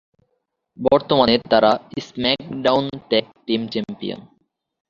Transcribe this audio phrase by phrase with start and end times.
[0.77, 1.71] বর্তমানে তারা
[2.07, 4.19] SmackDown tag team champion.